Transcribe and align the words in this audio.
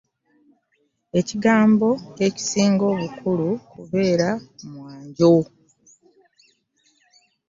Ekigambo 1.19 1.89
ekisinga 2.27 2.83
obukulu 2.93 3.49
kubeera 3.71 4.29
ku 4.57 4.63
mwanjo. 4.73 5.35